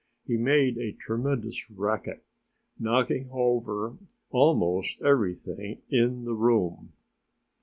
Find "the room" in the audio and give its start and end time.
6.25-6.93